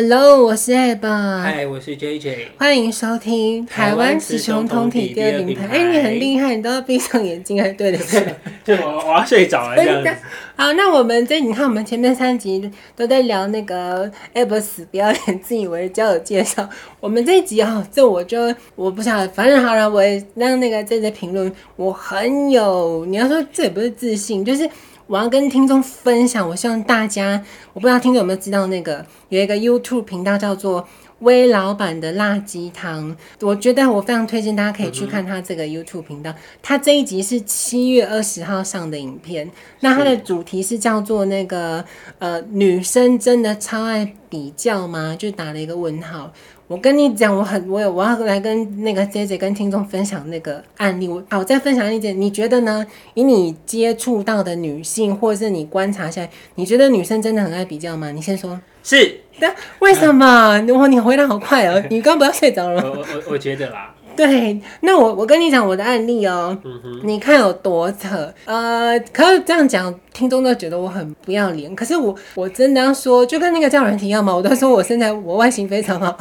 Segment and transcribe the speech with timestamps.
[0.00, 1.00] Hello，我是 Ab。
[1.42, 2.50] 嗨，我是 JJ。
[2.56, 5.66] 欢迎收听台湾雌雄同体第二品牌。
[5.66, 8.16] 哎、欸，你很厉害，你都要闭上眼睛还对得起。
[8.64, 10.08] 就我我要睡着了这样子。
[10.54, 16.68] 好，那我们这你看，我们前面三集都在聊那个 Ab 死不要脸、自以为交友介绍。
[17.00, 24.70] 我们这一集啊，这我就我不晓得，反正好了，我也让那个 JJ 评论，我很有，你要说这也不是自信，就是。
[25.08, 30.86] 我要跟听众分享，我希望大家，我不知道听众有没有知道，那个有一个 YouTube 频道叫做
[31.20, 36.34] 威老板的辣鸡汤，我觉得我非常推荐大家可以去看他这个 YouTube 频道。
[36.62, 41.82] 他这一集是七月二十号上的影片，那他的主题是叫做那个
[42.18, 45.16] 呃，女生真的超爱比较吗？
[45.18, 46.30] 就打了一个问号。
[46.68, 51.08] 我跟你讲，我很我有我要来跟那个 JJ 跟听众分享那个案例。
[51.08, 52.86] 我好，我再分享一点，你觉得呢？
[53.14, 58.10] 以你接触到的女性，或者是你观察下来，你觉得女生真的很爱比较吗？
[58.12, 58.60] 你先说。
[58.82, 59.20] 是。
[59.40, 60.60] 但为什么？
[60.74, 61.82] 哇，你回答好快哦！
[61.88, 62.82] 你刚不要睡着了。
[62.82, 63.94] 我我我觉得啦。
[64.14, 68.30] 对，那我我跟你讲我的案例哦，嗯、你看有多扯。
[68.44, 71.74] 呃，可是这样讲，听众都觉得我很不要脸。
[71.74, 76.18] 可是我我真的要说，就跟那个叫人提一样嘛，我都说我身材我外形非常好。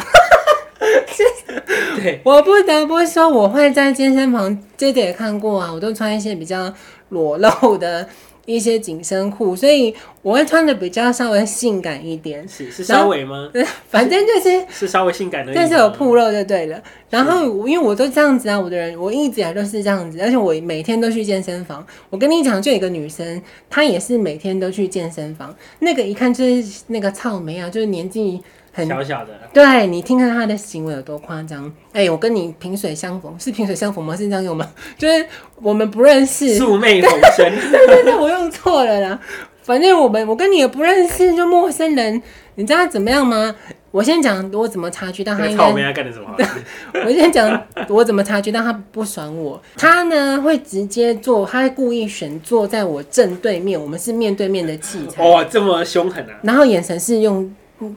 [2.02, 6.74] 对，我不得不说，我会在健身房，这点也看过啊，我都穿一些比较
[7.10, 8.08] 裸露的。
[8.48, 12.48] 一些紧身裤，所以我会穿的比较稍微性感一点。
[12.48, 13.52] 是是稍微吗？
[13.92, 16.82] 反正就是是， 是稍微性感的，但是有铺露就对了。
[17.10, 21.86] 然后因为我都这样子啊，我的人我一直以来都是这样子，而且我每天都去健身房。
[22.10, 25.54] 我跟你讲，就有一个女生，她也是每天都去健身房。
[25.80, 28.42] 那个一看就是那个草莓啊，就是年纪。
[28.78, 31.66] 很小小的，对，你听看他的行为有多夸张。
[31.94, 34.16] 哎、欸，我跟你萍水相逢，是萍水相逢吗？
[34.16, 34.70] 是这样用吗？
[35.00, 35.26] 就是
[35.64, 37.52] 我们不认识，素昧平生。
[37.72, 39.20] 对对对，我用错了啦。
[39.64, 42.22] 反正我们，我跟你也不认识，就陌生人。
[42.54, 43.56] 你知道他怎么样吗？
[43.92, 45.64] 我先讲我怎么察觉到他应该。
[45.66, 46.36] 我干的什么？
[47.06, 49.60] 我先讲我怎么察觉到他不爽我。
[49.76, 55.28] 他呢会直接坐，他会故意选坐在我正对面，我们是面对面的器材。
[55.28, 56.38] 哇，这么凶狠啊！
[56.44, 57.54] 然后眼神是用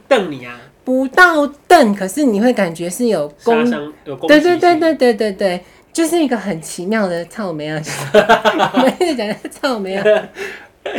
[0.09, 0.59] 瞪你啊。
[0.91, 3.65] 不到瞪，可是你会感觉是有攻，
[4.05, 5.61] 有攻对对对对对对对，
[5.93, 7.81] 就是一个很奇妙的草莓啊！
[8.13, 10.05] 我一直讲草莓啊，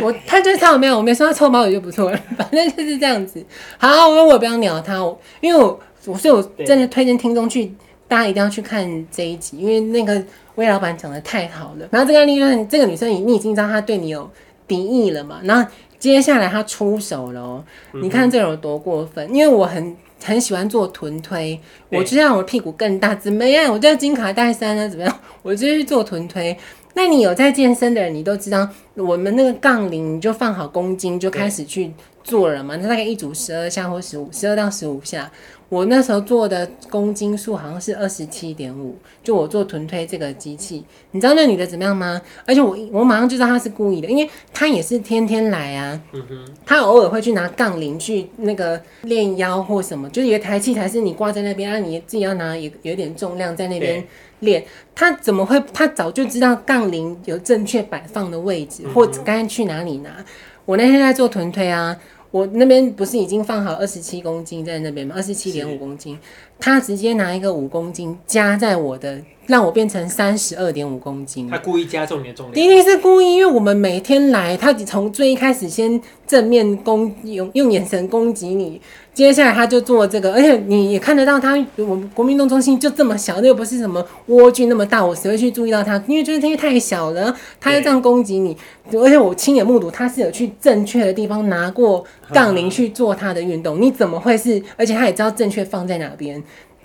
[0.00, 3.44] 我他就是草莓，我没说他臭猫也就不错了，反正就是这样子。
[3.76, 4.94] 好，我我不要鸟他，
[5.42, 7.70] 因为我我所以我真的推荐听众去，
[8.08, 11.86] 大家一定要去看这一集，因为那个魏老板讲的太好了。
[11.90, 14.30] 然后这个案例就是这个女生，你你已经知道她对你有
[14.66, 15.38] 敌意了嘛？
[15.44, 15.70] 然后。
[16.02, 19.32] 接下来他出手了喔，你看这有多过分？
[19.32, 23.72] 因为我很很喜欢做臀推，我就让我屁股更大，怎么样？
[23.72, 24.88] 我叫金卡戴珊啊？
[24.88, 25.20] 怎么样？
[25.42, 26.58] 我就去做臀推。
[26.94, 31.92] 那你有在健身的人，你都知道，我们那个杠铃你就放好公斤就开始去
[32.24, 32.74] 做了嘛。
[32.74, 35.30] 那大概一组十二下或十五，十二到十五下。
[35.72, 38.94] 我那时候做的公斤数好像是二十七点五，
[39.24, 42.20] 就我做臀推这个机器，你知道那女的怎么样吗？
[42.44, 54.04] 而且我我马上就知道她是故意的，因为她也是天天来啊，嗯哼，她偶尔会去拿杠铃去那个练腰或什么，就是一台器材是你挂在那边啊，你自己要拿有有点重量在那边
[54.40, 54.62] 练，
[54.94, 55.58] 她怎么会？
[55.72, 60.22] 她早就知道杠铃有正确摆放的位置，或者该去哪里拿。
[60.66, 61.96] 我那天在做臀推啊。
[62.32, 65.14] 我那边不是已经放好二十七公斤在那边吗？
[65.14, 66.18] 二十七点五公斤，
[66.58, 71.48] 他直接拿一个五公斤加在我的，让我变成三十二点五公斤。
[71.48, 78.80] 他故意加重你的重量，一定是故意，因为我们每天来，他从最一开始先正面攻，用用眼神攻击你。
[79.14, 86.02] 接下来他就做这个，而且你也看得到他，我们国民运动中心就这么小，又不是什么蜗居那么大，我谁会去注意到他？
[86.06, 88.56] 因为就是因为太小了，他要这样攻击你，
[88.92, 94.62] 而且我亲眼目睹他是有去正确的地方拿过杠铃去做他的运动，你怎么会是？
[94.78, 96.42] 而且他也知道正确放在哪边。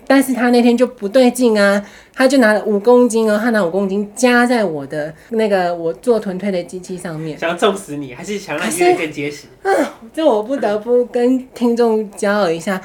[0.08, 1.84] 但是他那天就不对劲啊，
[2.14, 9.46] 他就拿了五公斤哦，他拿五公斤加在我的那个我做臀推的机器上面，想要揍死你，还是想让你越更结实？
[9.62, 9.70] 啊，
[10.14, 12.80] 这我不得不跟听众交流一下，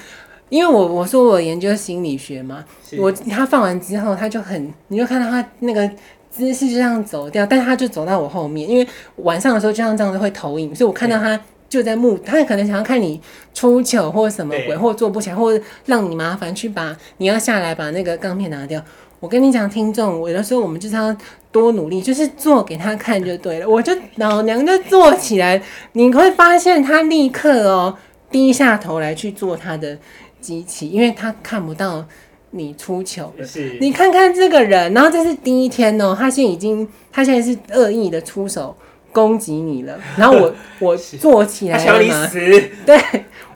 [0.49, 2.63] 因为我我说我研究心理学嘛，
[2.99, 5.89] 我他放完之后他就很，你就看到他那个
[6.29, 8.85] 姿势就这样走掉，但是他就走到我后面，因为
[9.15, 11.39] 晚上的时候就像这样子会投影，所以我看到他。
[11.73, 13.19] 就在目，他可能想要看你
[13.51, 18.79] 出糗或什么鬼，对或做不起来，或者让你麻烦去把你要下来把那个钢片拿掉。
[19.19, 21.15] 我跟你讲，听众，有的时候我们就是要
[21.51, 23.67] 多努力，就是做给他看就对了。
[23.67, 25.59] 我就老娘就做起来，
[25.93, 27.97] 你会发现他立刻哦
[28.29, 29.97] 低下头来去做他的
[30.39, 32.05] 机器，因为他看不到
[32.51, 33.33] 你出糗
[33.81, 38.75] 你看看这个人，然后这是第一天哦，他现在已经，他现在是恶意的出手。
[39.13, 42.29] 攻击你了，然后我 我坐起来了嘛？
[42.85, 42.99] 对，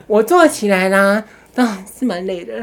[0.06, 1.22] 我坐起来啦。
[1.54, 2.54] 当然是蛮累的。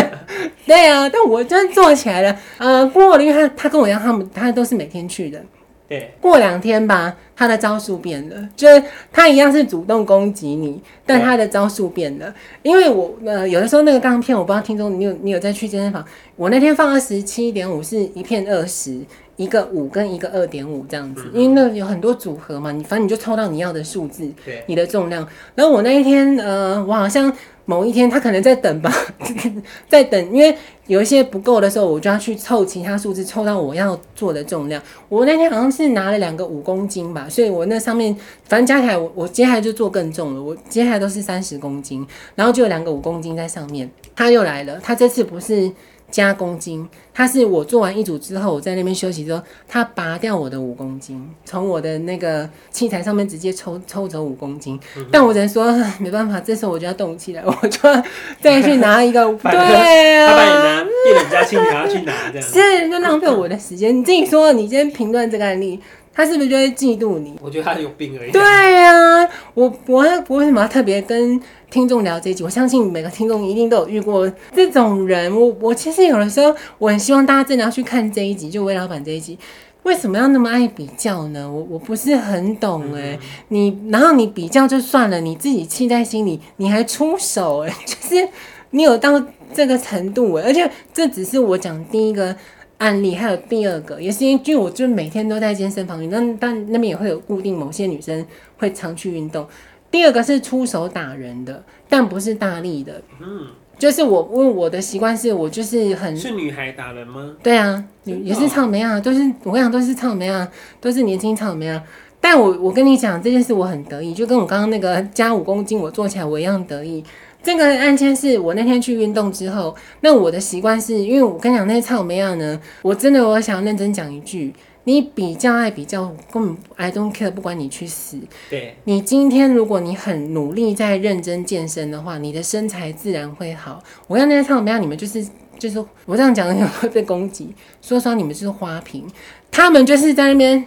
[0.66, 2.34] 对啊，但我真坐起来了。
[2.56, 5.38] 呃，过了，因为他他跟我一样，他们他都是每天去的。
[5.86, 8.82] 对，过两天吧，他的招数变了，就是
[9.12, 12.32] 他一样是主动攻击你，但他的招数变了。
[12.62, 16.02] 因为我呃有的时候那个杠片，我不知道听众你有你有在去健身房，
[16.36, 19.00] 我那天放二十七点五是一片二十，
[19.42, 25.26] 一个五跟一个二点五这样子，因为那有很多组合嘛，你反正你就抽到你要的数字，对，你的重量。
[25.54, 27.32] 然后我那一天呃，我好像。
[27.66, 28.92] 某一天，他可能在等吧，
[29.86, 30.52] 在等，因为
[30.88, 34.82] 有一些不够的时候，我就要去凑其他数字，凑到我要做的重量。
[35.08, 40.42] 我那天好像是拿了两个五公斤吧，所以我那上面反正加起来我，我我接下来就做更重了。
[40.42, 42.04] 我接下来都是三十公斤，
[42.34, 43.88] 然后就有两个五公斤在上面。
[44.16, 45.70] 他又来了，他这次不是。
[46.10, 54.78] 加公斤，他是我做完一组之后，我在那边休息之后，他拔掉我的五公斤，从我的那个器材上面直接抽抽走五公斤。
[54.96, 58.02] 嗯、但我只能说 没办法，这时候我就要动起来，我就要
[58.40, 59.20] 再去拿一个。
[59.42, 62.48] 对啊，他把你拿变得比较轻，还要去拿这样。
[62.48, 63.96] 是，就浪费我的时间。
[63.96, 65.80] 你自己说，你今天评论这个案例。
[66.20, 67.34] 他是不是就会嫉妒你？
[67.40, 68.30] 我觉得他有病而已。
[68.30, 71.40] 对呀、啊，我我我为什么要特别跟
[71.70, 72.44] 听众聊这一集？
[72.44, 75.34] 我相信每个听众一定都有遇过这种人。
[75.34, 79.38] 我我其实有的时候我很希望大家真的要去看这一集，就魏老板这一集，
[79.84, 81.50] 为什么要那么爱比较呢？
[81.50, 83.18] 我我不是很懂哎、欸。
[83.22, 88.28] 嗯、你然后你比较就算了，你自己气在心里，你还出手哎、欸， 就是
[88.72, 89.24] 你有到
[89.54, 92.36] 这个程度哎、欸，而且这只是我讲第一个。
[92.80, 98.24] 案例还有第二个，也是因为我就每天都在健身房里，那但那边也会有固定某些女生
[98.56, 99.46] 会常去运动。
[99.90, 103.48] 第二个是出手打人的，但不是大力的，嗯，
[103.78, 107.36] 就是我问我的习惯是我就是很是女孩打人吗？
[107.42, 110.48] 对啊，女也是草莓啊，都是我跟你讲都是草莓啊，
[110.80, 111.82] 都是年轻草莓啊。
[112.18, 117.04] 但我我跟你讲这件事我很得意，就跟我刚刚那个加五公斤我做起来我一样得意。
[117.42, 124.52] 这个案件是我那天去运动之后，那我的习惯是因为我跟你讲那些草莓样呢，我真的我想要认真讲一句，
[124.84, 128.18] 你比较爱比较，根本 I don't care，不管你去死。
[128.50, 133.82] 对，你今天如果你很努力在认真健身的话，你的身材自然会好。
[134.06, 135.26] 我跟那些草莓样，你们就是
[135.58, 139.06] 就是我这样讲你们会被攻击，说实话你们就是花瓶，
[139.50, 140.62] 他们就是在那边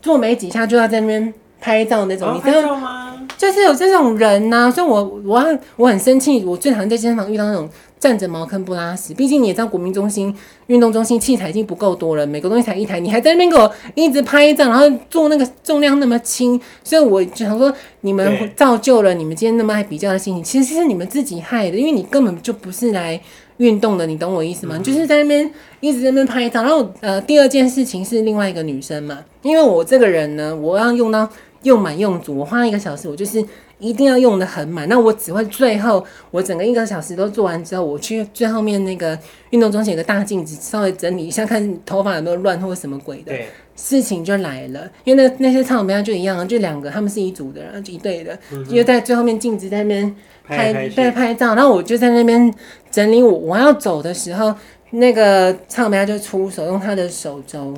[0.00, 1.34] 做没几下就要在那边。
[1.64, 3.26] 拍照那种，哦、你知道吗？
[3.38, 6.44] 就是有这种人呐、啊，所以我我很我很生气。
[6.44, 7.66] 我最讨厌在健身房遇到那种
[7.98, 9.14] 站着茅坑不拉屎。
[9.14, 10.34] 毕竟你也知道，国民中心
[10.66, 17.72] 运动中心器材已经不够多了，每个东西才一台，你还在那边给我一直拍照，然后做那个重量那么轻，所以我就想说，
[18.02, 23.18] 你们造就了你们今天那么爱比较的心情，其实是你们自己害的，因为你根本就不是来
[23.56, 24.76] 运动的，你懂我意思吗？
[24.76, 25.50] 嗯、就是在那边
[25.80, 26.62] 一直在那边拍照。
[26.62, 31.28] 然后呃，第二件事情是另外一个女生嘛，因为我这个人呢，我要用到。
[31.64, 33.44] 用满用足，我花一个小时，我就是
[33.78, 34.88] 一定要用的很满。
[34.88, 39.18] 那我只会最后，我整个一个小时都做完之后，我去最后面那个
[39.50, 43.32] 运动中心有个大镜子，稍微整理一下，看头发有没有乱或者什么鬼的。
[43.32, 50.16] 对，事情就来了，因为那那些唱片就一样，就两个，他们是一组的，然后就一对的，因为在最后面镜子在那边
[50.46, 52.52] 拍在拍，拍照，然后我就在那边
[52.90, 54.54] 整理我我要走的时候，
[54.90, 57.74] 那个唱片就出手，用他的手肘。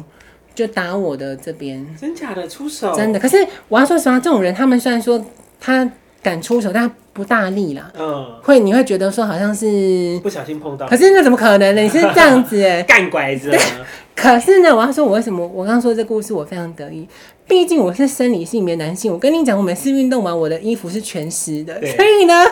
[0.56, 2.94] 就打我的这边，真假的出手？
[2.96, 3.20] 真的。
[3.20, 5.22] 可是我要说实话，这种人他们虽然说
[5.60, 5.88] 他
[6.22, 7.92] 敢出手，但他不大力啦。
[7.96, 8.26] 嗯。
[8.42, 10.88] 会你会觉得说好像是不小心碰到。
[10.88, 11.82] 可是那怎么可能呢？
[11.82, 13.54] 你是这样子哎， 干拐子。
[14.16, 17.06] 可是呢，我要说，我为什么我刚刚说这故事我非常得意？
[17.46, 19.12] 毕竟我是生理性别男性。
[19.12, 21.74] 我跟你讲，我每次运动完，我的衣服是全湿的。
[21.74, 22.44] 所以呢，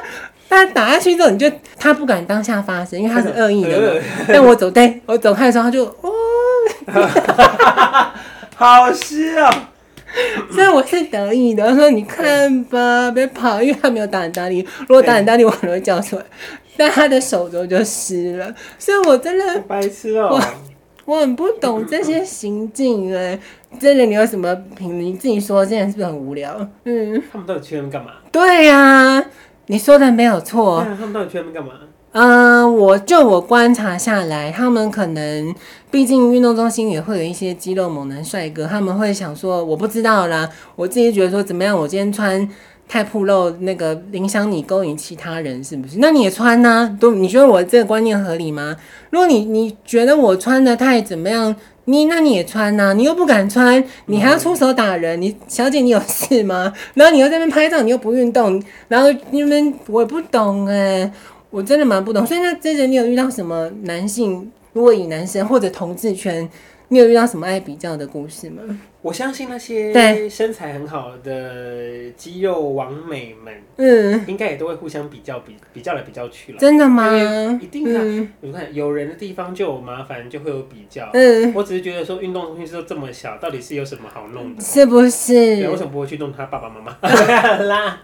[0.50, 6.10] 他打下去之后，你就他不敢当下发生，因为他是恶意的 但我走对，我走开的时候，他就哦。
[8.56, 9.70] 好笑啊，
[10.50, 11.64] 所以我是得意的。
[11.64, 14.66] 我说：“你看吧，别跑，因为他没有打很大力。
[14.80, 16.24] 如果打很大力，我可能会叫出来。
[16.76, 20.40] 但他的手肘就湿了，所以我真的白痴哦。
[21.04, 23.38] 我很不懂这些行径哎，
[23.78, 24.98] 真的，你有什么评？
[24.98, 26.56] 你自己说，这样是不是很无聊？
[26.84, 28.12] 嗯，他们到底去那边干嘛？
[28.32, 29.22] 对呀，
[29.66, 30.82] 你说的没有错。
[30.98, 31.74] 他们到底去那边干嘛？
[32.16, 35.52] 嗯、我就我观察下来，他们可能，
[35.90, 42.48] 毕竟运动中心也会有一些肌肉猛男帅哥，他们会想说，我不知道啦，我自己觉得说怎么样，我今天穿
[42.88, 45.98] 太暴露，那个影响你勾引其他人是不是？
[45.98, 46.96] 那你也穿呢、啊？
[47.00, 48.76] 都你觉得我这个观念合理吗？
[49.10, 51.56] 如果你你觉得我穿的太怎么样，
[51.86, 56.72] 你那你也穿呐、你又不敢穿，你还要出手打人，你小姐你有事吗？
[56.94, 61.10] 然后你又在那边拍照，你又不运动，然后你们我也不懂哎、
[61.54, 66.48] 我真的蛮不懂，所以那之前你有遇到什么男性，如果以男生或者同志圈
[66.88, 68.62] 你有遇到什么爱比较的故事吗？
[69.00, 76.58] 我相信那些对身材很好的肌肉王美们，嗯，应该也都会互相比较，比比较来比较去了。
[76.58, 77.12] 真的吗？
[77.60, 78.02] 一定的、啊。
[78.02, 81.10] 嗯你看，有人的地方就有麻烦，就会有比较。
[81.12, 84.62] 嗯，我只是觉得说，运动中心都这么小，到底是有什么好弄的？
[84.62, 85.34] 是不是？
[85.34, 86.96] 对，为什么不会去弄他爸爸妈妈？
[87.64, 88.00] 啦，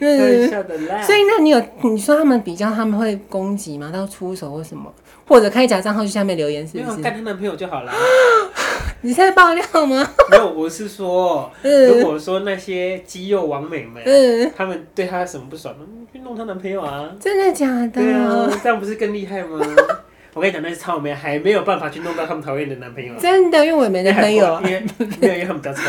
[0.00, 1.02] 开玩 笑的啦。
[1.02, 3.90] 所以，那你有你说他们比较，他们会攻击吗？
[3.92, 4.90] 到出手或什么？
[5.26, 7.02] 或者开假账号去下面留言，是不是？
[7.02, 7.92] 干她男朋友就好了。
[9.02, 10.08] 你在爆料吗？
[10.30, 15.74] 没有，我是说，如果说那些肌肉王美们，嗯，他们对她什么不爽，
[16.12, 17.10] 去弄她男朋友啊？
[17.20, 17.88] 真的假的？
[17.88, 19.60] 对啊，这样不是更厉害吗？
[20.32, 23.14] 我跟你讲，那些超美还没有办法去弄到他们讨厌的男朋友。
[23.20, 24.82] 真的，因为我也没男朋友， 因为
[25.20, 25.80] 没有，因为他们比较丑。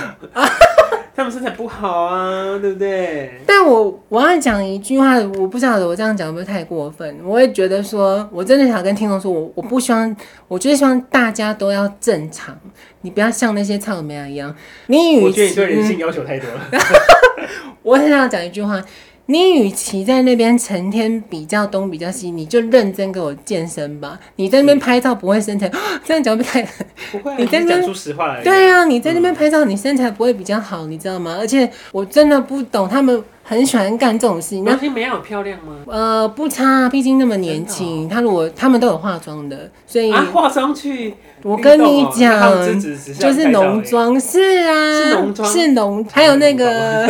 [1.16, 3.40] 他们身材不好啊，对不对？
[3.48, 7.18] 但我我要讲一句话，我不晓得我这样讲会不会太过分。
[7.24, 10.16] 我也觉得说，我真的想跟听众说，我我不希望，
[10.50, 12.58] 我就是希望大家都要正常，
[13.02, 14.54] 你不要像那些草莓一样。
[14.88, 16.70] 你我觉得你对人性要求太多了。
[17.82, 18.84] 我很想讲一句话。
[19.28, 24.20] 你与其在那边成天比较东比较西，你就认真给我健身吧。
[24.36, 25.68] 你在那边拍照不会身材，
[26.06, 26.62] 这样讲不太
[27.12, 27.36] 不会、 啊。
[27.40, 28.44] 你在那边讲出实话来。
[28.44, 31.36] 对啊，你在那边拍照，你身材不会比较好，你知道吗？
[31.40, 34.64] 而且我真的不懂，他们很喜欢干这种事情。
[34.64, 35.74] 那美有漂亮吗？
[35.88, 38.08] 呃，不差，毕竟那么年轻。
[38.08, 41.16] 他如果他们都有化妆的，所以啊，化妆去。
[41.42, 42.64] 我跟你讲，
[43.20, 47.08] 就是浓妆，是啊，是浓妆，是浓，还有那个。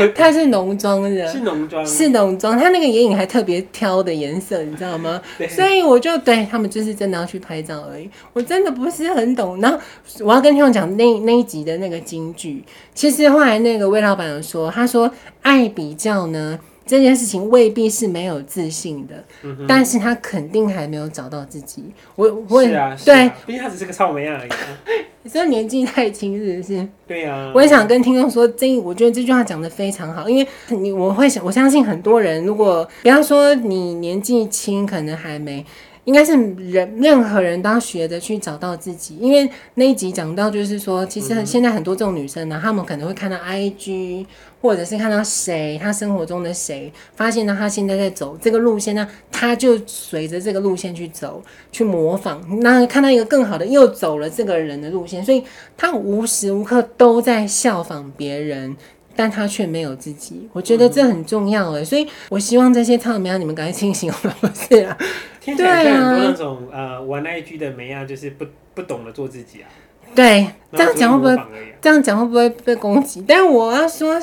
[0.14, 2.58] 不是，浓妆的，是浓妆，是浓妆。
[2.58, 5.20] 他那个眼影还特别挑的颜色，你知道吗？
[5.48, 8.08] 所以我就对他们就是真的要去拍照而已。
[8.32, 9.60] 我真的不是很懂。
[9.60, 9.78] 然后
[10.20, 12.62] 我要跟听众讲那那一集的那个金句，
[12.94, 15.10] 其实后来那个魏老板有说，他说
[15.42, 16.58] 爱比较呢。
[16.86, 21.84] 这件事情未必是没有自信的，嗯、但是他肯定还没有找到自己。
[22.14, 24.50] 我我也、啊、对，毕竟他只是个草莓而已。
[25.22, 26.88] 你这年纪太轻是不是？
[27.06, 27.52] 对呀、啊。
[27.54, 35.64] 我也想跟听众说，这我觉得这句话讲得非常好，因为你我会想，我相信很多人，如果比方说你年纪轻，可能还没。
[36.04, 36.32] 应该是
[36.70, 44.26] 人，任何人都要学着去找到自己，因为那一集讲到，就是说，其实现在很多这种女生呢，她们可能会看到 IG，
[44.60, 51.42] 或者是看到谁，她生活中的谁，发现呢，她现在在走这个路线呢，她就随着这个路线去走，
[51.72, 55.42] 去模仿，那看到一个更好的，又走了这个人的路线，所以
[55.76, 58.76] 她无时无刻都在效仿别人。
[59.16, 64.96] 但他却没有自己，我觉得这很重要哎，所以我希望这些唱苗你们赶快清醒，不是啊？
[65.40, 68.44] 听起来像很多那种呃玩 IG 的妹啊，就是不
[68.74, 69.68] 不懂得做自己啊。
[70.14, 71.44] 对，这样讲会不会
[71.80, 73.24] 这样讲会不会被攻击？
[73.26, 74.18] 但我要说，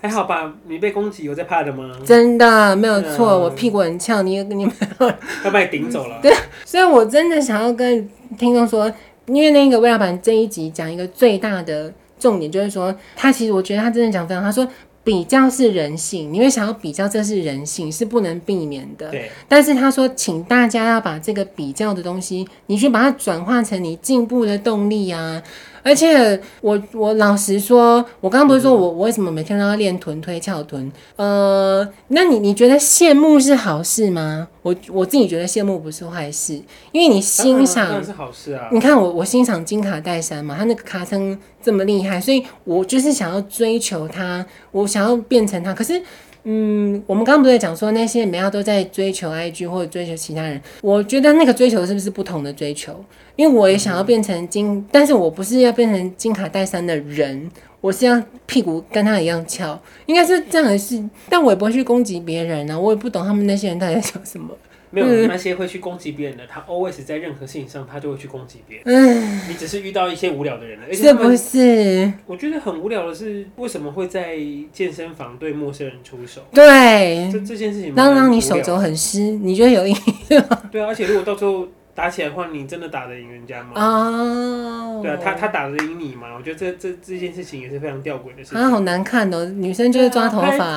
[0.00, 0.54] 还好吧？
[0.68, 1.92] 你被攻击有在怕的吗？
[2.04, 4.74] 真的没有错，我屁股很翘，你 你们
[5.44, 6.18] 要把你顶走了。
[6.22, 6.32] 对，
[6.64, 8.92] 所以我真的想要跟听众说，
[9.26, 11.92] 因为那个魏老板这一集讲一个最大的。
[12.26, 14.66] 重点就是说，他其实我觉得他真的讲非常，他说
[15.04, 19.08] 比较是人性，你会想要比较，这是人性，是不能避免的。
[19.10, 19.30] 对。
[19.46, 25.40] 但是他说，请大家要把这个比较的东西，你去把它转化成你进步的动力啊。
[25.86, 30.90] 而且我我老实说，我刚刚不是说我我为什么每天都要练臀推翘臀？
[31.14, 34.48] 呃，那你你觉得羡慕是好事吗？
[34.62, 38.68] 我我自己觉得羡慕不是坏事，因为你欣赏 是好事啊。
[38.72, 45.72] 你看我我欣赏金卡戴珊嘛，他那个卡称这么厉害，所以我就是想要追求他，我想要变成他。
[45.72, 46.02] 可是。
[46.48, 53.04] 嗯，我们刚刚不是讲说那些美亚都在追求 IG 或者追求其他人，我觉得那个追求是不是不同的追求？
[53.34, 57.50] 因为我也想要变成金，但是我不是要变成金卡戴珊的人，
[57.80, 59.76] 我是要屁股跟他一样翘，
[60.06, 61.02] 应该是这样的事。
[61.28, 64.56] 但我也不会去攻击别人啊，我也不懂他们那些人到底在想什么。
[65.04, 68.84] 没有那些会去攻击别人的，他 always 在任何事情上他就会去攻击别人。
[68.86, 72.12] 嗯，你只是遇到一些无聊的人了，而且是不是？
[72.26, 74.38] 我觉得很无聊的是，为什么会在
[74.72, 76.40] 健身房对陌生人出手？
[76.52, 80.62] 对，这这件事情当让你手肘很湿，你觉得有意义吗？
[80.72, 81.68] 对啊，而且如果到时候。
[81.96, 83.70] 打起来的话，你真的打得赢人家吗？
[83.74, 86.28] 哦，对啊，他他打得赢你吗？
[86.36, 88.60] 我觉得这这这件事情也是非常吊诡的事情。
[88.60, 89.46] 啊，好难看哦！
[89.46, 90.76] 女生就是抓头发，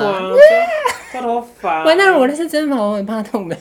[1.12, 1.84] 抓头发。
[1.84, 3.56] 喂，那我那是真发，我很怕痛的。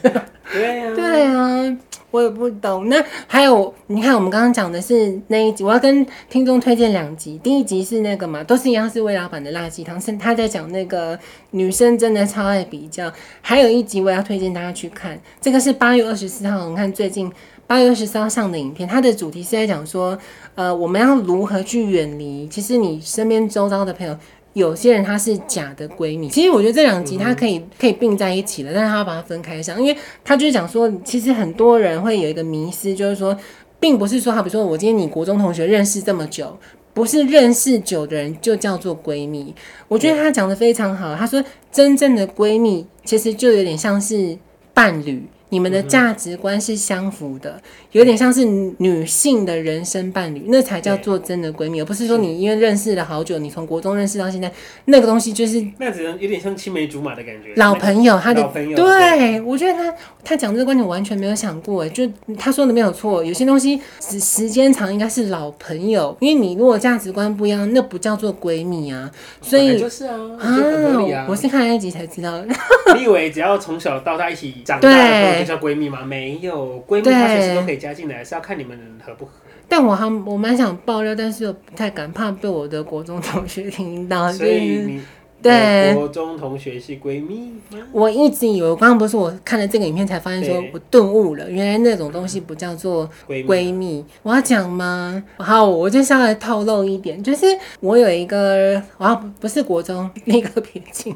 [0.52, 1.76] 对呀，对啊，
[2.10, 2.88] 我也不懂。
[2.88, 7.38] 那还有，你看我们刚刚讲的是那一集，我要跟听众推荐两集。
[7.42, 11.18] 第一集是那个嘛，都是一样是魏老板的辣鸡汤，是他在讲那个
[11.50, 13.12] 女生真的超爱比较。
[13.40, 17.30] 还有一集我要推荐大家去看，这个是八月二十四号，你看最近。
[17.66, 20.18] 八月二十四号上的影片，它的主题是在讲说，
[20.54, 24.16] 呃，我们要如何去远离，其实你身边周遭的朋友
[24.54, 26.28] 有些人她是假的闺蜜。
[26.28, 33.36] 其实我觉得这两集它可以、嗯、可以并在一起的，但是她要把它分开上，因为她就是讲说，其实很多人会有一个迷失，就是说，
[33.78, 36.58] 并不是说，好比说我今天你国中同学认识这么久，
[36.92, 39.54] 不是认识久的人就叫做闺蜜。
[39.86, 44.36] 我觉得她讲的非常好，她说真正的闺蜜其实就有点像是
[44.74, 45.22] 伴侣。
[45.50, 47.60] 你们的价值观是相符的，
[47.92, 48.44] 有点像是
[48.78, 54.52] 女性的人生伴侣，那才叫做真的闺蜜，而不是说你因为认识了好久，你从国中认识到现在，
[54.86, 57.54] 那个东西就是那只能有点像青梅竹马的感觉。
[57.56, 62.06] 老朋友，他的老朋友，对，我觉得他他讲这个观点我完全没有想过，哎，就
[62.38, 69.10] 他说的没有错，有些东西时时间长应该是老朋友，因为你如果价值观不一样，那不叫做闺蜜啊。
[69.40, 72.46] 所以就是啊，啊，我是看那一集才知道的。
[72.96, 75.37] 你以为只要从小到大一起长大的？
[75.44, 76.02] 叫闺蜜吗？
[76.04, 79.32] 没有，闺蜜她随时都可以加进来，是要看你们合不合。
[79.68, 84.32] 但我还我蛮想爆料，但是又不太敢，怕被我的国中同学听到。
[84.32, 85.02] 所以你
[85.42, 87.78] 对国中同学是闺蜜吗？
[87.92, 94.04] 我一直以为，我刚刚不是我看了这个影片才发现，说我顿悟了，原来那种东西不叫做闺蜜。
[94.22, 95.22] 我要讲吗？
[95.36, 97.46] 好，我就稍微透露一点，就是
[97.80, 101.14] 我有一个，我要不是国中那个别进。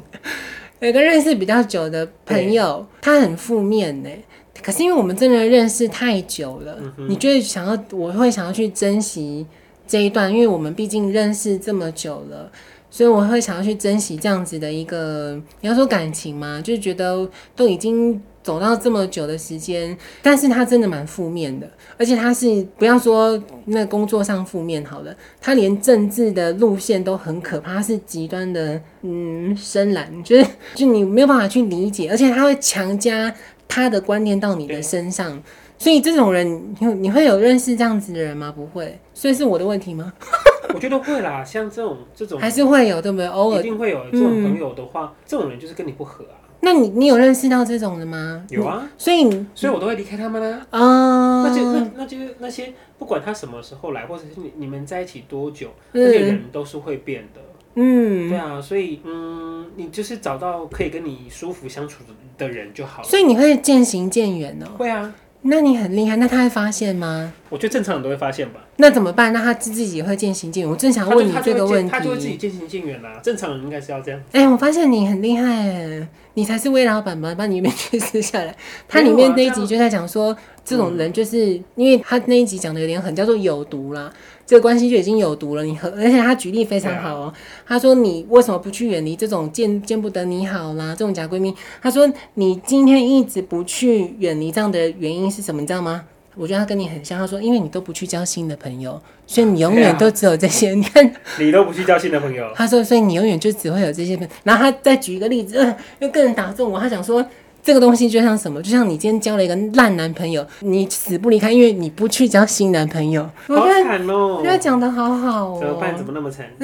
[0.87, 4.09] 有个认识比较久的朋友，他很负面呢。
[4.61, 9.45] 可是因为我们真的认识太久了，嗯、你就会想要，我会想要去珍惜
[9.87, 12.51] 这一段，因为我们毕竟认识这么久了，
[12.89, 18.21] 所以我会想要去珍惜这样子的一个，你要说感情嘛，就觉得都已经。
[18.43, 30.45] 走到这么久的时间，但是他真的蛮负面的，而且他是不要说那工作上负面好了，他连政治的路线都很可怕，他是极端的嗯深蓝，就是
[30.75, 33.33] 就你没有办法去理解，而且他会强加
[33.67, 35.41] 他的观念到你的身上，
[35.77, 38.53] 所以这种人你你会有认识这样子的人吗？
[38.53, 40.11] 不会，所以是我的问题吗？
[40.73, 43.27] 我觉得会啦，像这种这种还是会有对不对？
[43.27, 46.35] 偶尔一定会有这种朋友的话，嗯、这种人就是跟你不合啊。
[46.63, 48.41] 那你你有认识到这种的吗？
[48.49, 50.65] 有啊，所以你所以我都会离开他们呢。
[50.69, 57.41] 啊，那就那那就那些不管他什么时候来，或者是你你们在一起多久，那些人都是会变的。
[57.75, 62.01] 嗯，对啊，所以嗯，你就是找到可以跟你舒服相处
[62.37, 63.07] 的人就好了。
[63.07, 64.65] 所以你会渐行渐远呢。
[64.77, 65.13] 会啊。
[65.45, 67.33] 那你很厉害，那他会发现吗？
[67.49, 68.61] 我觉得正常人都会发现吧。
[68.77, 69.33] 那怎么办？
[69.33, 70.69] 那他自己也会渐行渐远。
[70.71, 71.91] 我正想问你这个问题。
[71.91, 73.19] 他就会自己渐行渐远啦。
[73.21, 74.19] 正常人应该是要这样。
[74.31, 77.35] 哎、欸，我发现你很厉害哎，你才是魏老板吧？
[77.35, 78.55] 把里面 去撕下来。
[78.87, 84.11] 他里面那一集就在讲说，这种人就是、嗯、因为他那一集讲的有点狠，叫做有毒啦。
[84.45, 87.33] 这个关系就已经有毒了，你和而且他举例非常好哦。
[87.65, 95.61] 他说：“你为什么不去远离这种见见不得你好啦，这种假闺蜜？”他说：“你今天一直不去远离这样的原因是什么？
[95.61, 96.03] 你知道吗？”
[96.35, 97.17] 我觉得他跟你很像。
[97.17, 100.71] 他说：“因为你都不去交新的朋友，所以你永远都只有这些。
[100.75, 106.79] 你看，你都不去交新的朋友。”他说：“所以你永远就只会有这些朋友。”然后他再举一个例子，呃，又更打中我。
[106.79, 107.25] 他想说。
[107.63, 108.61] 这个东西就像什么？
[108.61, 113.23] 就像你今天交了一个烂男朋友，你死不离开，因为你不去交新男朋友。
[113.47, 114.41] 好惨哦！
[114.43, 115.57] 他讲的好好哦。
[115.61, 115.97] 怎么办？
[115.97, 116.45] 怎么那么惨？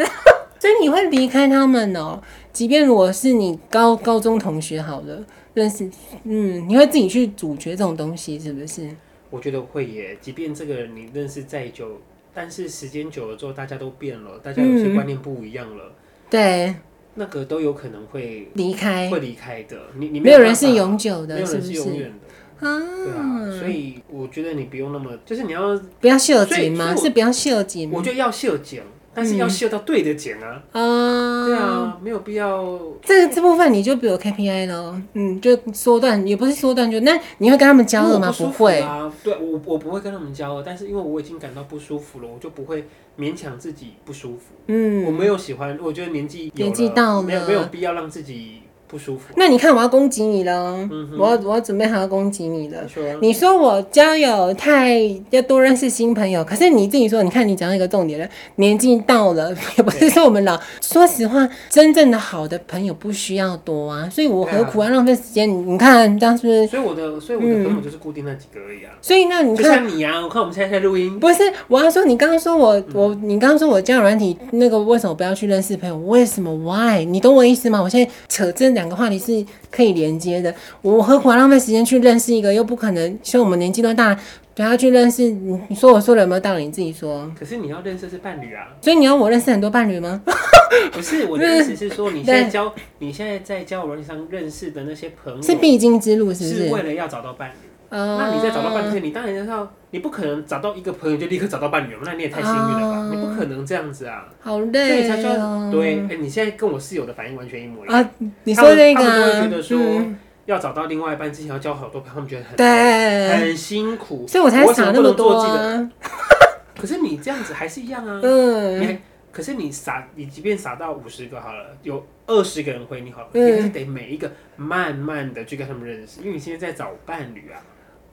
[0.59, 2.21] 所以你会离开他们哦。
[2.51, 5.89] 即便如果是你高高中同学，好了，认识，
[6.25, 8.89] 嗯，你会自己去主角这种东西，是不是？
[9.29, 10.17] 我觉得会耶。
[10.19, 12.01] 即便这个人你认识再久，
[12.33, 15.83] 但是时间久了之后，大家都变了，大家有些观念不一样了。
[15.85, 15.93] 嗯、
[16.29, 16.75] 对。
[17.15, 19.77] 那个都有可能会离开，会离开的。
[19.97, 21.73] 你你没有人是永久的，没有人是？
[21.73, 23.59] 永远的啊，对啊。
[23.59, 26.95] 所以我觉得你不用那么，就是你要不要秀景吗？
[26.95, 27.89] 是不要秀紧。
[27.91, 28.81] 我觉得要秀紧。
[29.13, 30.61] 但是要秀到对的剪啊！
[30.71, 32.79] 啊、嗯，对啊，没有必要。
[33.01, 38.31] 这个这部分你就比如 KPI 咯，嗯，就缩短，也不是缩短，就那你会跟他们交恶吗？
[38.37, 44.53] 不，不会啊，对我我不会跟他们交恶，但是因为我已经感到不舒服了，我就不会勉强自己不舒服。
[44.67, 48.61] 嗯，我没有喜欢，我觉得年纪年纪到了，没有没有必要让自己。
[48.89, 49.21] 不舒服。
[49.35, 52.87] 那你看，我要攻击你了，嗯、我要我要准备好要攻击你了。
[52.87, 54.99] 说你说我交友太
[55.29, 60.59] 要多认识新朋友，可是你自己说，你看你讲到一个重点了，年纪到了，也不是说我们老。
[60.81, 65.47] 说实话，真正的好的朋友不需要多啊，所以我何苦要浪费时间？
[65.47, 66.65] 你看这样是不是？
[66.65, 68.91] 所以我的，所以我的朋友就是固定那几个而已啊。
[69.01, 75.95] 所以那你看，就像你啊，我看我们现在在录音，不是我要说，你刚刚说我我，你刚刚说我交友软体那个为什么不要去认识朋友？
[75.99, 77.05] 为什么？Why？
[77.05, 77.79] 你懂我意思吗？
[77.79, 78.78] 我现在扯真的。
[78.79, 83.19] 两个话题是可以连接的，我何苦浪费时间去认识一个又不可能？
[83.21, 84.17] 像我们年纪都大，
[84.55, 85.29] 不要去认识。
[85.29, 86.63] 你你说我说的有没有道理？
[86.63, 87.29] 你自己说。
[87.37, 90.21] 可是你要认识是伴侣啊，所以你要我认识很多伴侣吗？
[90.93, 96.67] 不是，我的意思是说，你现在交，你现在在交友软件上认识的那些朋友是必经之路，是不是？
[96.67, 97.68] 是为了要找到伴侣。
[97.89, 102.97] 嗯、那你再找到伴侣，你当然要，你不可能找到一个朋友就立刻找到伴侣，那你也太幸运了吧？
[103.03, 105.99] 嗯、你不可能这样子啊，好累、哦，所以才说对。
[106.01, 108.09] 哎、欸，你现在跟我室友的反应完全一模一样啊！
[108.43, 109.79] 你说那个，他们都会觉得说。
[109.79, 115.91] 嗯要找到另外一半之前要交好多朋友，他们觉得很对很辛苦，所以我才想那么多啊。
[116.75, 118.19] 可是你这样子还是一样啊。
[118.23, 118.81] 嗯。
[118.81, 118.97] 你
[119.31, 127.61] 可是你撒，你即便撒到五十个好了，有二十个人回你好了，嗯、你还是得每一个慢慢的去跟他们认识，因为你现在在找伴侣啊。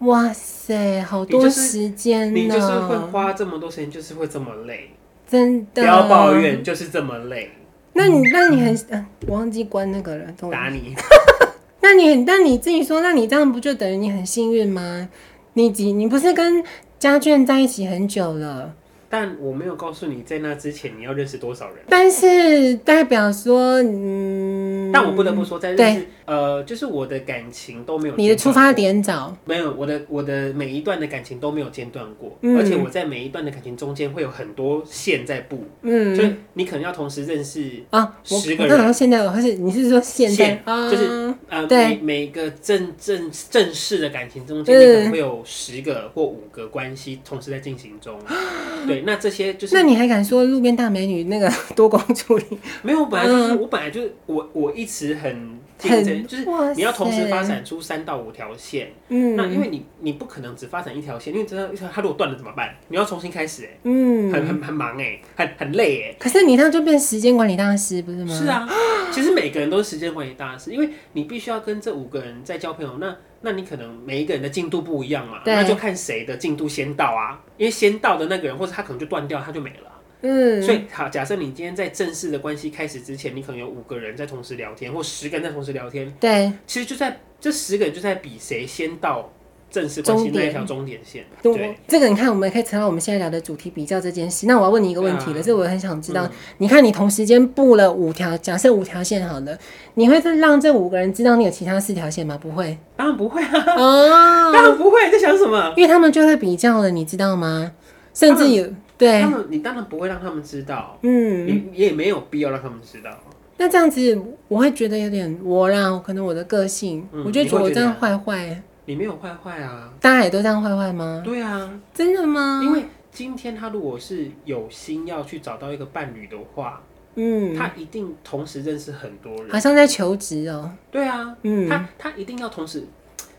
[0.00, 4.90] 哇塞，好多时间、呢就是、你就是会花这么多时间，就是会这么累。
[5.26, 5.82] 真的。
[5.82, 7.50] 不要抱怨，就是这么累。
[7.94, 10.94] 那你那你很，嗯、我忘记关那个了，打你。
[11.80, 15.08] 那你，那你自己说，那你这样不就等于你很幸运吗？
[15.54, 16.62] 你几，你不是跟
[16.98, 18.74] 家眷在一起很久了？
[19.08, 21.76] 但我没有告诉你，在那之前你要认识多少人。
[21.88, 26.06] 但是代表说，嗯，但我不得不说，在认识。
[26.26, 29.36] 呃，就是我的感情都没有，你的出发点早。
[29.44, 38.86] 没有，我的我的每一段的感情都没有间断过，嗯，而且我在每一段的感情中间会有很多线在布，嗯，所以你可能要同时认识啊十个人。
[38.86, 40.36] 我现在还是你是说现在？
[40.36, 48.18] 线就是呃，每每一个正正正式的感情中间，你可能会有十个或五个关系同时在进行中。
[48.84, 52.44] 对，那这些就是，那你还敢说路边大美女那个 多工处理？
[52.82, 55.56] 没有，我本来就是我本来就是我我一直很。
[55.78, 62.74] 很就是你要同时发展出三到五条线，嗯，那因为你你不可能只发展一条线，因为真的它如果断了怎么办？
[62.88, 66.16] 你要重新开始哎，嗯，很很很忙哎，很很累哎。
[66.18, 68.34] 可是你这样就变时间管理大师不是吗？
[68.34, 68.66] 是啊，
[69.12, 73.14] 其实每个人都是时间管理大师，因为你必须要跟这五个人在交朋友，那
[73.46, 79.92] 那你可能每一个人的进度不一样嘛，那就看谁的进度先到啊，因为先到的那个人或者他可能就断掉，他就没了。
[80.22, 86.12] 嗯，所以好，假设你今天在正式的关系开始之前，你可能有五个人在同时聊天，或十个人在同时聊天。
[86.18, 89.30] 对，其实就在这十个人就在比谁先到
[89.70, 91.24] 正式关系那一条终点线。
[91.42, 94.46] 对，这个你看，我们可以扯到我们现在聊的主题比较这件事。
[94.46, 96.24] 那我要问你一个问题了，这、啊、我很想知道。
[96.24, 99.58] 嗯、你看，你同时间布了五条，假设五条线好了，
[99.94, 102.38] 你会让这五个人知道你有其他四条线吗？
[102.40, 103.64] 不会，当然不会啊。
[103.76, 105.10] 哦，当然不会。
[105.10, 105.72] 在想什么？
[105.76, 107.72] 因为他们就会比较了，你知道吗？
[108.14, 108.66] 甚至有。
[108.98, 113.10] 对，他们你当然不会让他们知道，嗯，你也没有必要让他们知道。
[113.58, 118.62] 那这样子我会觉得有点我啦，可能我的个性，嗯、我就觉得我这样坏坏。
[118.86, 119.92] 你没有坏坏啊？
[120.00, 121.20] 大家也都这样坏坏吗？
[121.24, 122.62] 对啊，真的吗？
[122.64, 126.82] 因为今天他如果是有心要去找到一个伴侣的话，
[127.16, 130.70] 嗯，他一定同时认识很多人，好像在求职哦。
[130.90, 132.86] 对啊，嗯，他他一定要同时，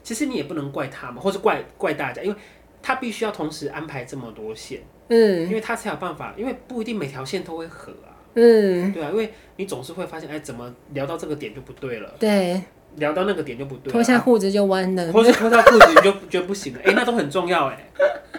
[0.04, 2.38] 其实你也不能怪他嘛，或是怪怪大家，因为
[2.82, 4.82] 他必须要同时安排这么多线。
[5.10, 8.12] 嗯，因为他才有办法，因为不一定每条线都会合啊。
[8.34, 12.14] 嗯，对啊，因为你总是会发现，哎，怎么聊到这个点就不对了？
[12.20, 12.62] 对，
[12.98, 16.80] 聊到那个点就不对了，脱下裤子就弯了，或者脱下裤子你就 觉得不行了。
[16.84, 17.78] 哎，那都很重要哎，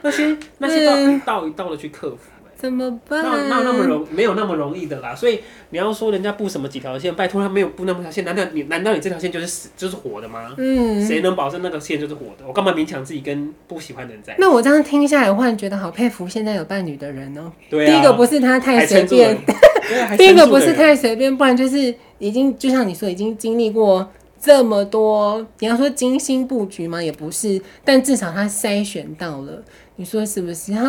[0.03, 2.18] 那些那些都要一道一道的去克服。
[2.57, 3.23] 怎么办？
[3.23, 5.38] 那那那么容没有那么容易的啦，所以
[5.71, 10.53] 你要说人家布什么几条线，拜托他没有布那么条线，难道你难道你这条线就是死就是活的吗？
[10.59, 12.44] 嗯，谁能保证那个线就是活的？
[12.44, 14.35] 我干嘛勉强自己跟不喜欢的人在？
[14.40, 17.53] 那我这样听下来，我忽然觉得好佩服现在有伴侣的人哦、喔。
[17.71, 19.38] 对、啊，第一个不是他太随便，
[20.18, 27.03] 第一个不是太随便，不然就是已经就像你说，已经经历过这么多，你要说精心布局吗？
[27.03, 29.62] 也不是，但至少他筛选到了。
[29.96, 30.85] 你说是不是啊？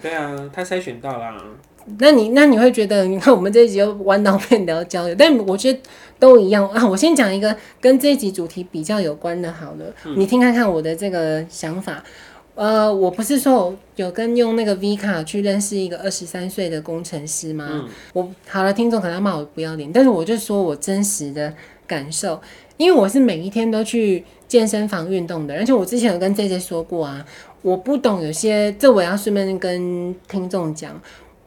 [0.00, 1.44] 对啊，他筛选到了。
[1.98, 5.80] 那你那你会觉得，你看我们这一集又弯刀片聊交流，但我觉得
[6.18, 6.86] 都一样啊。
[6.86, 12.04] 我先讲一个跟这一集主题比较有关的，好了，嗯、你听看看我的这个想法。
[12.54, 17.66] 呃，我不是说我有跟用那个 V 卡去认识一个二十三岁的工程师吗？
[17.70, 21.54] 嗯、我好了，听众可能要骂我不要脸，但是我就说我真实的
[21.86, 22.40] 感受，
[22.78, 27.22] 因为我是每一天都去健身房运动的，而且我之前有跟 JJ 说过啊。
[27.60, 30.98] 我不懂有些，这我要顺便跟听众讲，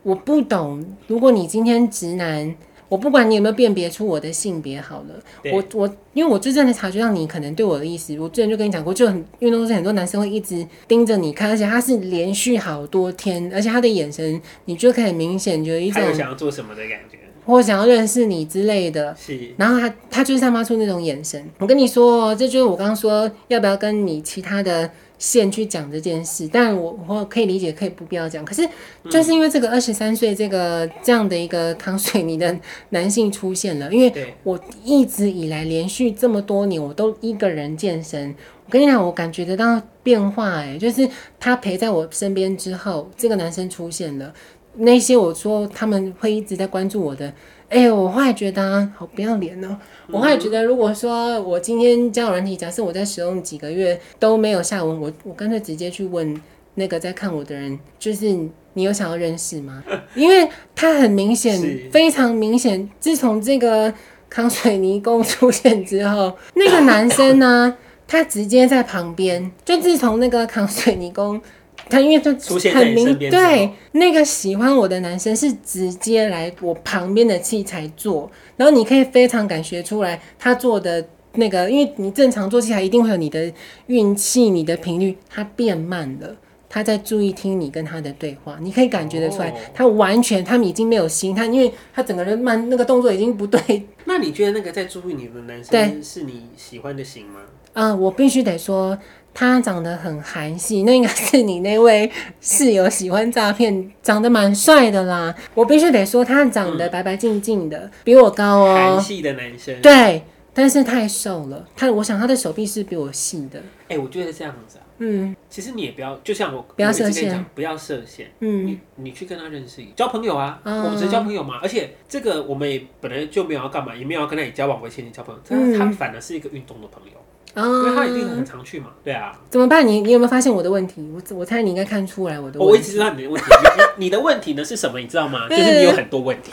[0.03, 0.85] 我不懂。
[1.07, 2.53] 如果你今天直男，
[2.89, 5.15] 我不管你有没有辨别出我的性别好了，
[5.53, 19.15] 我我因为我真正的察觉到你可能对我的意思，我之前就跟你讲过，就很运动是很多男生会一直盯着你看，而且他是连续好多天，而且他的眼神你就可以明显有一种想要做什么的感觉，或想要认识你之类的。
[19.19, 21.43] 是，然后他他就是散发出那种眼神。
[21.59, 24.89] 我跟你说，这就是我刚刚说要不要跟你其他的。
[25.21, 28.43] 线去讲这件事，但我我可以理解，可以不必要讲。
[28.43, 28.67] 可是
[29.07, 32.57] 就是因为这个二十三岁这个这样的一个扛水泥的
[32.89, 38.33] 男性出现了，因为我一直以来连续这么多年我都一个人健身。
[38.65, 41.07] 我跟你讲，我感觉得到变化，欸，诶，就是
[41.39, 44.33] 他陪在我身边之后，这个男生出现了。
[44.75, 47.27] 那些我说他们会一直在关注我的，
[47.67, 49.77] 哎、欸，我后来觉得、啊、好不要脸哦、喔。
[50.13, 56.41] 我后来觉得，如果说我今天交友软体，假设我在使用几个月都没有下文，我我干脆直接去问
[56.75, 58.29] 那个在看我的人，就是
[58.73, 59.83] 你有想要认识吗？
[60.15, 61.59] 因为他很明显，
[61.91, 63.93] 非常明显，自从这个
[64.29, 67.75] 扛水泥工出现之后，那个男生呢，
[68.07, 71.41] 他直接在旁边，就自从那个扛水泥工。
[71.89, 72.31] 他因为他
[72.73, 83.51] 很明对那个喜欢我的男生是直接来我旁边的器材做，然后你可以非常感觉出来他做的那个，因为你正常做器材一定会有你的
[83.87, 86.35] 运气、你的频率，它变慢了，
[86.71, 93.59] 他在注意听你跟他的对话，你可以感觉得出来，他完全他们已经没有心，他因为他整个人慢，那个动作已经不对。
[94.05, 97.41] 那你觉得那个在注意你的男生是你喜欢的型吗？
[97.73, 98.97] 啊、呃，我必须得说。
[99.33, 105.33] 他长得很韩系，那应该是你那位室友喜欢诈骗，长得蛮帅的啦。
[105.53, 108.75] 我必须得说，他长得白白净净的，嗯、比我高哦。
[108.75, 109.81] 韩系的男生。
[109.81, 110.21] 对，
[110.53, 111.65] 但是太瘦了。
[111.77, 113.57] 他，我想他的手臂是比我细的。
[113.83, 114.83] 哎、欸，我觉得这样子啊。
[115.01, 115.35] 嗯。
[115.49, 118.31] 其实你也不要，就像我不要设限，不要设限。
[118.39, 118.65] 嗯。
[118.65, 120.59] 你你去跟他认识，交朋友啊。
[120.63, 121.59] 嗯、我们只是交朋友嘛。
[121.61, 125.41] 而且这个我们也本来就没有要干嘛，也没有要跟他以交往为前提交朋友。
[125.49, 125.77] 嗯。
[125.77, 127.11] 他反而是一个运动的朋友。
[127.53, 129.37] 因为他一定很常去嘛，对啊。
[129.49, 129.85] 怎么办？
[129.85, 131.11] 你你有没有发现我的问题？
[131.13, 132.71] 我我猜你应该看出来我的问题。
[132.71, 133.49] 我一直知道你的问题。
[133.97, 134.97] 你你的问题呢是什么？
[134.99, 135.49] 你知道吗？
[135.49, 136.49] 就是你有很多问题，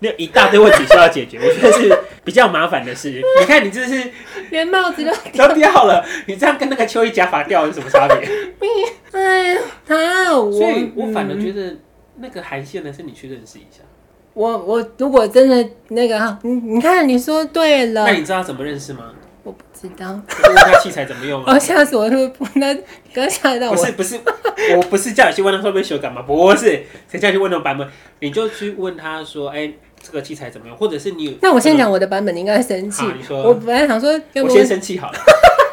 [0.00, 1.38] 你有一大堆问题需要解决。
[1.38, 3.10] 我觉得是比较麻烦的事。
[3.40, 4.10] 你看你这是
[4.50, 8.28] 连帽子都都掉了，你这样跟那个秋衣假发掉有什么差别？
[9.12, 11.76] 哎呀，好，所以我反而觉得
[12.18, 13.82] 那个韩线的是你去认识一下。
[14.34, 19.12] 我我如果真的那个，你你看你说对了，那你知道怎么认识吗？
[19.42, 20.06] 我不知道，
[20.44, 21.54] 问他器材怎么用啊？
[21.56, 22.28] 哦，吓死我了！
[22.28, 22.76] 不，那
[23.12, 23.74] 刚吓到我。
[23.74, 24.20] 不是不是，
[24.76, 26.22] 我不是叫你去问他会不会修改吗？
[26.22, 27.88] 不是，谁叫你去问那种版本？
[28.20, 31.38] 你就去问他说：“哎、欸，这个器材怎么用？”或者是你……
[31.42, 33.04] 那我先讲我的版本，你应该会生气。
[33.16, 34.10] 你说，我本来想说，
[34.42, 35.18] 我先生气好了。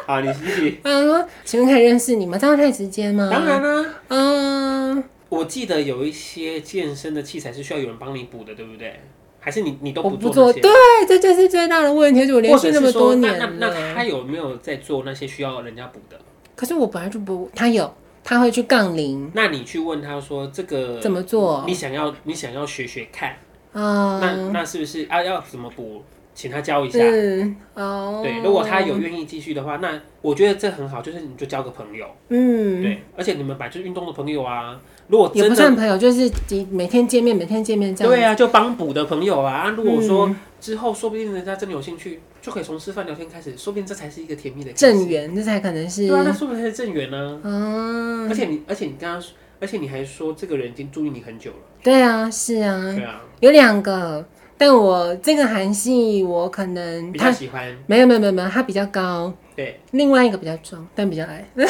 [0.06, 0.80] 好，你继续。
[0.84, 2.38] 他说：“请问可以认识你吗？
[2.38, 3.94] 这样太直接吗？”当然啦、啊。
[4.08, 9.00] 嗯，我记得有一些健身的器材是需要有人帮你补的，对不对？
[9.40, 10.52] 还是你你都不做，不做？
[10.52, 10.70] 对，
[11.06, 12.26] 这就是最大的问题。
[12.26, 16.18] 就我连续那么多年那他有没有在做那些需要人家补的？
[16.56, 19.30] 可是我本来就不，他有，他会去杠铃。
[19.34, 21.64] 那你去问他说这个怎么做？
[21.66, 23.36] 你想要你想要学学看
[23.80, 24.20] 啊？
[24.20, 25.22] 那那是不是啊？
[25.22, 26.02] 要怎么补？
[26.34, 27.00] 请他教一下。
[27.02, 32.06] 嗯哦，对，如果他有愿意继续的话，那我觉得这很好，就是你就交个朋友。
[32.28, 34.80] 嗯，对，而且你们本来就是运动的朋友啊。
[35.08, 36.30] 如果也不算朋友，就是
[36.70, 38.14] 每天见面，每天见面这样。
[38.14, 39.70] 对啊，就帮补的朋友啊。
[39.70, 46.06] 如果说之后说不定人家真的有兴趣，就可以从吃饭聊天开始，说不定这才是一个甜蜜的正缘，这才可能是。
[46.06, 47.40] 对啊，那说不定才是正缘呢。
[47.42, 48.28] 嗯。
[48.28, 49.28] 而且你，而且你刚刚，
[49.60, 51.56] 而且你还说这个人已经注意你很久了。
[51.82, 52.92] 对啊，是啊。
[52.94, 53.22] 对啊。
[53.40, 54.24] 有两个，
[54.56, 57.76] 但我这个韩系我可能比较喜欢。
[57.86, 59.32] 没有没有没有没有，他比较高。
[59.54, 59.80] 对。
[59.92, 61.48] 另外一个比较壮，但比较矮。
[61.54, 61.66] 对。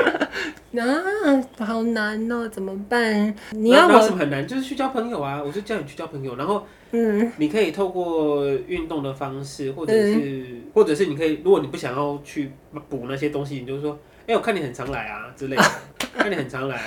[0.78, 0.86] 啊，
[1.58, 3.34] 好难哦，怎么办？
[3.50, 4.46] 你要我什么很难？
[4.46, 5.42] 就是去交朋友啊！
[5.42, 12.52] 我就叫你去交朋友，然后，嗯，你可以透过运动的方式，或者是，嗯、或者是你可以，如果你不想要去
[12.88, 15.68] 补那些东西，你就说，哎、欸，我看你很常来啊之类的，啊、
[16.18, 16.80] 看你很常来，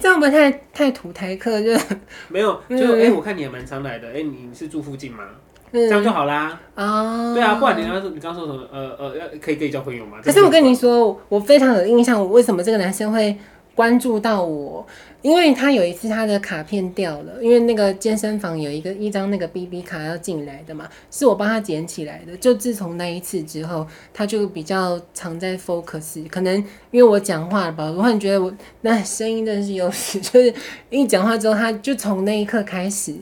[0.00, 1.70] 这样不太太土台客就
[2.28, 5.24] 没有，就哎、欸，我看你也蛮常来的，哎、欸，你是住附近吗？
[5.70, 6.58] 嗯、这样就好啦。
[6.76, 8.66] 哦，对啊，不然你刚说你刚说什么？
[8.72, 10.18] 呃呃，要可以可以交朋友吗？
[10.24, 13.36] 可是我跟你说，我非常有印象，为什么这个男生会
[13.74, 14.86] 关注到我？
[15.20, 22.36] 因为他有一次他的卡片掉了，因为那个健身房有一个一张那个 BB 卡要进来的嘛，是我帮他捡起来的。
[22.36, 26.56] 就自从那一次之后，他就比较常在 focus，可能
[26.92, 28.52] 因为我讲话吧，我很觉得我
[28.82, 29.88] 那声音真的是有，
[30.22, 30.54] 就是
[30.88, 33.14] 一讲话之后，他就从那一刻开始。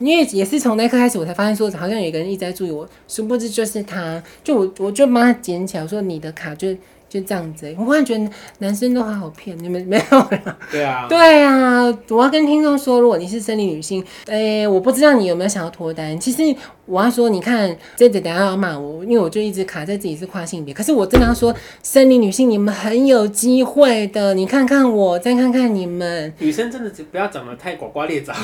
[0.00, 6.76] 因为也是从那一刻开始，我才发现说好像有一个人一直在注意我，殊不知就是他，就我我就帮他捡起来，我说你的卡就。
[7.14, 10.58] 就这样子，我忽然觉得男生都好好骗，你们没有了。
[10.68, 16.18] 对啊，对啊，我要跟听众说，如果你是生理女性，哎、欸，我不知道你有没有想要脱单。
[16.18, 16.42] 其实
[16.86, 20.74] 我要说，你看，这等下要骂我，因为我就一直卡在自己是跨性别。
[20.74, 24.34] 可是我真的要说，生理女性你们很有机会的。
[24.34, 28.34] 你看看我，再看看你们，女生真的不要长得太呱呱裂枣。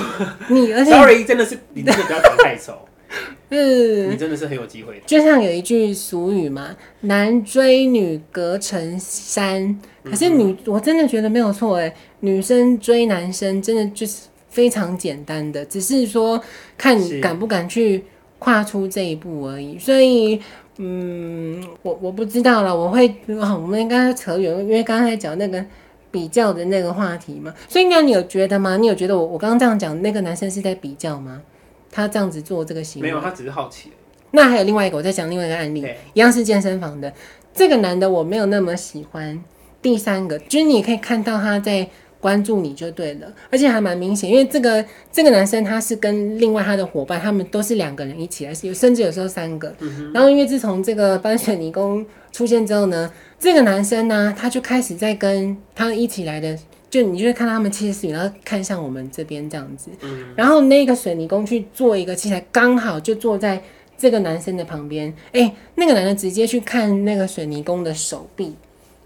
[0.46, 2.74] 你而且，sorry，真的是你真的不要长得太丑。
[3.50, 5.02] 嗯，你真的是很有机会。
[5.04, 11.92] 就像有一句俗语嘛，“男追女隔层山”，可是女，我真的觉得没有错哎。
[12.20, 16.40] 女生追男生真的就是非常简单的，只是说
[16.78, 18.04] 看你敢不敢去
[18.38, 19.76] 跨出这一步而已。
[19.78, 20.40] 所以，
[20.78, 25.64] 嗯，我我不知道了，我会，我们应该扯远，因为刚才讲那个
[26.12, 27.52] 比较的那个话题嘛。
[27.68, 28.76] 所以那你有觉得吗？
[28.76, 31.42] 你有觉得我我刚刚这样讲那个男生是在比较吗？
[31.90, 33.90] 他这样子做这个行为，没有，他只是好奇。
[34.32, 37.12] 那还有另外一个，我在讲另外一个案例，一样是健身房的
[37.52, 39.42] 这个男的，我没有那么喜欢。
[39.82, 41.88] 第三个，就是你可以看到他在
[42.20, 49.74] 关注你就对了，而且还蛮明显，因为这个这个男生他是跟另外他的伙伴，他们都是两个人一起来，有甚至有时候三个。
[49.78, 56.56] 嗯、然后因为自从这个搬水泥工出现之后呢，这个男生呢，他就开始在跟他一起来的，
[56.90, 59.90] 就你就会看到他们切水，然后看向我们这边这样子。
[60.02, 63.62] 嗯、然后那个水泥工去做一个器材，刚好就坐在。
[64.00, 68.56] 这个男生的旁边，哎、欸，那个男的直接去看那个水泥工的手臂，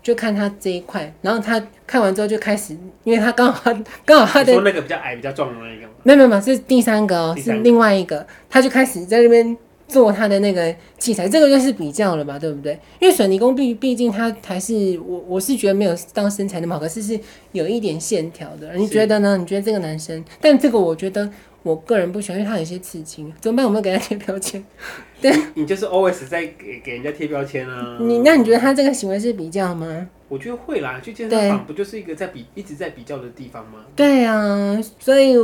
[0.01, 9.57] 就看他这一块，然后他看完之后就开始，因为他刚好 刚好他的说那个比较矮、比较壮的那个，没有没有没有，是第三个哦，是另外一个，他就开始在那边
[9.95, 12.79] 做他的那个器材，这个就是比较了吧，对不对？
[13.01, 17.19] 因为水泥工毕毕竟他还是我我是觉得没有到身材那么好，可是是
[17.53, 19.37] 有一点线条的，你觉得呢？
[19.37, 20.25] 你觉得这个男生？
[20.41, 21.31] 但这个我觉得。
[21.65, 23.65] 我个人不喜欢，因为他有一些刺青，怎么办？
[23.65, 24.63] 我们给他贴标签。
[25.19, 27.97] 对，你就是 always 在给给人家贴标签啊。
[28.03, 30.07] 你那你觉得他这个行为是比较吗？
[30.29, 33.79] 我觉得会啦，去健身房不就是一个在比一直在比较的地方吗？
[33.97, 35.39] 对啊，所以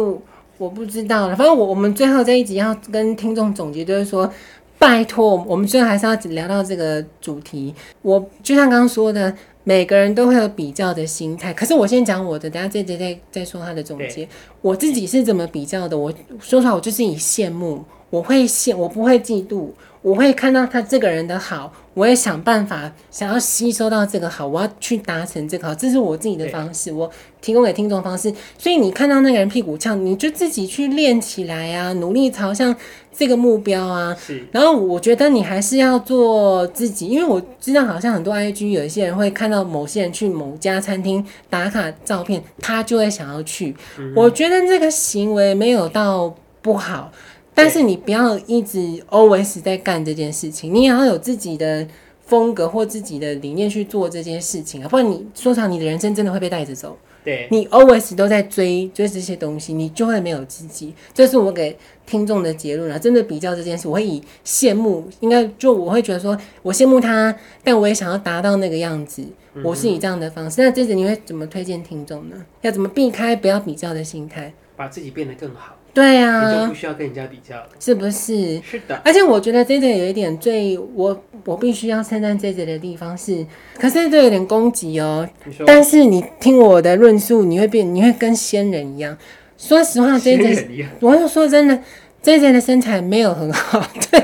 [0.60, 1.34] 我不知道了。
[1.34, 4.30] 反正我我们最后这一集要跟听众总结，就是说，
[4.78, 7.74] 拜托，我们最后还是要聊到这个主题。
[8.02, 9.34] 我就像刚刚说的。
[9.62, 14.26] 每个人都会有比较的心态，可是我先讲我的，等下再再再再说他的总结。
[14.62, 15.96] 我自己是怎么比较的？
[15.96, 19.68] 我说出来，我就是以羡慕，我会羡，我不会嫉妒，
[20.02, 27.10] 我会看到他这个人的好，我也想办法想要吸收到这个好，我要去达成这个好，这是我自己的方式，我
[27.40, 28.32] 提供给听众方式。
[28.58, 32.74] 所以你看到那个人屁股翘，你就自己去练起来啊，努力朝向。
[33.12, 34.42] 这个目标啊，是。
[34.52, 43.76] 然后我觉得你还是要做自己，因为我知道好像很多 IG 有一些人会看到某些人去某家餐厅打卡照片，他就会想要去。
[43.98, 47.12] 嗯、我觉得这个行为没有到不好，
[47.54, 48.78] 但是你不要一直
[49.10, 51.86] always 在干这件事情，你也要有自己的
[52.24, 56.96] 风格或自己的理念去做这件事情啊，不然你说长你的人生真的会被带着走。
[57.22, 60.94] 对，你 always 都在追追这些东西，你就会没有自己。
[61.12, 62.98] 这是我给听众的结论啊。
[62.98, 69.22] 真的比较这件事，我会以羡慕，应该就我会觉得说，我羡慕他，但我也想要达到那个样子。
[69.62, 70.62] 我是以这样的方式。
[70.62, 72.36] 嗯、那这次你会怎么推荐听众呢？
[72.62, 75.76] 要怎么避开不要比较的心态，把自己变得更好？
[75.92, 78.60] 对呀，你就不需要跟人家比较，是不是？
[78.62, 79.00] 是的。
[79.04, 83.44] 而且我觉得 JJ 有一点最我我必须要称赞 JJ 的地方是，
[83.78, 85.28] 可是这有点攻击哦。
[85.66, 89.16] 但是你听我的论述，你会变，你会跟仙人一样。
[89.58, 91.78] 说实话，JJ，我要说真的
[92.22, 93.84] ，JJ 的身材没有很好。
[94.10, 94.20] 对，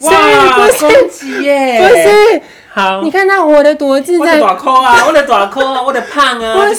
[0.00, 1.80] 哇，攻击耶！
[1.80, 2.42] 不是。
[2.80, 4.24] 好，你看他活得多自在。
[4.24, 6.74] 我的短裤啊，我的短裤啊，我的胖啊，就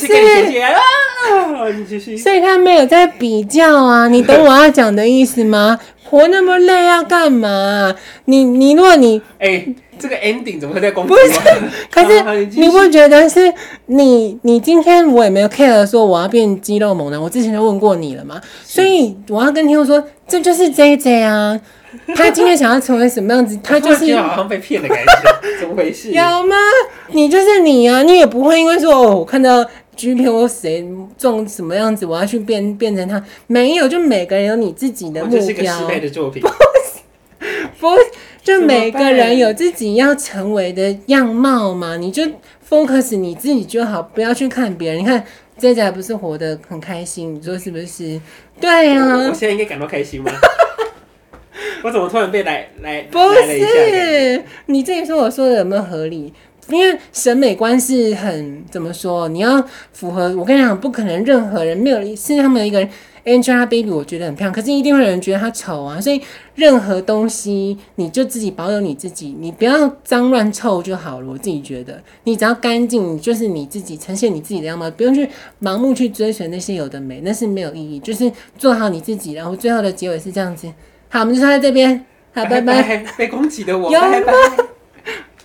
[1.99, 5.79] 是，所以他没有在比较啊，你懂我要讲的意思吗？
[6.03, 7.93] 活那么累要干嘛？
[8.25, 11.09] 你你如果你 哎、欸，这个 ending 怎么会在公司？
[11.09, 11.39] 不是，
[11.91, 13.53] 可是你不觉得是
[13.85, 21.59] 你你今天我也没有 care 说我要变肌肉猛男，我之前就问过你了嘛，所以我要跟听众说，这就是 JJ 啊。
[22.15, 23.59] 他今天想要成为什么样子？
[23.61, 26.09] 他就是好像被骗的感觉，怎么回事？
[26.11, 26.55] 有吗？
[27.11, 28.01] 你就是你啊！
[28.01, 29.61] 你也不会因为说哦，我看到
[29.97, 30.87] G 片或谁
[31.17, 33.21] 中什么样子，我要去变变成他。
[33.47, 35.39] 没有，就每个人有你自己的目标。
[35.41, 36.41] 这是个失败的作品。
[37.77, 37.89] 不，
[38.43, 41.97] 就每个人有自己要成为的样貌嘛。
[41.97, 42.23] 你就
[42.67, 44.99] focus 你自己就好，不要去看别人。
[44.99, 45.23] 你看
[45.57, 47.35] 这家不是活得很开心？
[47.35, 48.19] 你说是不是？
[48.59, 49.17] 对呀、啊。
[49.27, 50.31] 我现在应该感到开心吗？
[51.83, 53.01] 我怎么突然被来来？
[53.11, 56.33] 不是，你自己说我说的有没有合理？
[56.69, 59.27] 因为审美观是很怎么说？
[59.27, 60.33] 你要符合。
[60.37, 62.87] 我跟你讲，不可能任何人没有世界上没有一个人
[63.25, 65.99] Angelababy，我觉得很漂亮，可是一定会有人觉得她丑啊。
[66.01, 66.21] 所以
[66.55, 71.27] 任何东西，你就自己保有你自己，你不要脏乱臭就好了。
[71.27, 75.29] 我自己觉得，你只要干净，你就是你自己，呈现你自己的样貌，不用去
[75.61, 77.99] 盲目去追随那些有的美，那是没有意义。
[77.99, 80.67] 就是做好你自己，然后最后的结尾是这样子。
[81.09, 82.05] 好，我们就说在这边。
[82.33, 83.05] 好，拜拜。
[83.17, 84.33] 被攻击的我， 拜拜。